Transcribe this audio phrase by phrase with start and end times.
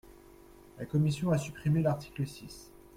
[0.79, 2.71] La commission a supprimé l’article six.